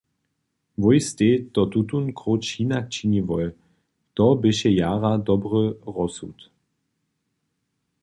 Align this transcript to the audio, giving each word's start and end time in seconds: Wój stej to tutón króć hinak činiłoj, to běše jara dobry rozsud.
Wój 0.81 0.97
stej 1.09 1.33
to 1.53 1.61
tutón 1.73 2.05
króć 2.19 2.43
hinak 2.55 2.85
činiłoj, 2.93 3.47
to 4.15 4.25
běše 4.41 4.69
jara 4.79 5.13
dobry 5.29 5.63
rozsud. 5.95 6.37